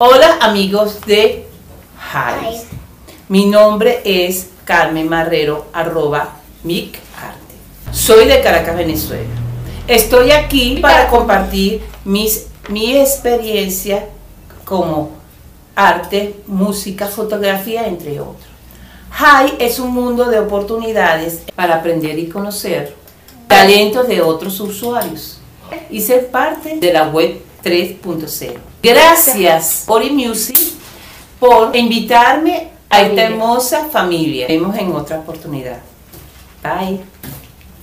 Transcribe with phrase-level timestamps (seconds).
[0.00, 1.44] Hola amigos de
[2.14, 2.60] Hive.
[3.28, 7.90] Mi nombre es Carmen Marrero, arroba Mic Arte.
[7.90, 9.28] Soy de Caracas, Venezuela.
[9.88, 14.06] Estoy aquí para compartir mis, mi experiencia
[14.64, 15.10] como
[15.74, 18.46] arte, música, fotografía, entre otros.
[19.18, 22.94] Hi es un mundo de oportunidades para aprender y conocer
[23.48, 25.40] talentos de otros usuarios
[25.90, 28.52] y ser parte de la web 3.0.
[28.82, 30.58] Gracias por eMusic
[31.38, 34.46] por invitarme a esta hermosa familia.
[34.48, 35.78] Nos vemos en otra oportunidad.
[36.62, 37.17] Bye.